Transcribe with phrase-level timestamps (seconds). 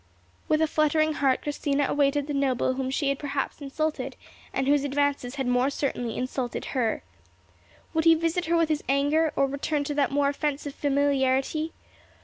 [0.47, 4.15] With a fluttering heart Christina awaited the noble whom she had perhaps insulted,
[4.51, 7.03] and whose advances had more certainly insulted her.
[7.93, 11.73] Would he visit her with his anger, or return to that more offensive familiarity?